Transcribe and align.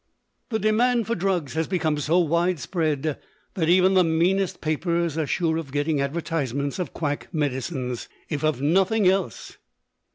The 0.49 0.57
demand 0.57 1.05
for 1.05 1.13
drugs 1.13 1.53
has 1.53 1.67
become 1.67 1.95
so 1.99 2.17
widespread 2.17 3.19
that 3.53 3.69
even 3.69 3.93
the 3.93 4.03
meanest 4.03 4.59
papers 4.59 5.15
are 5.15 5.27
sure 5.27 5.57
of 5.57 5.71
getting 5.71 6.01
advertisements 6.01 6.79
of 6.79 6.91
quack 6.91 7.27
medicines, 7.31 8.09
if 8.27 8.43
of 8.43 8.59
nothing 8.63 9.07
else. 9.07 9.57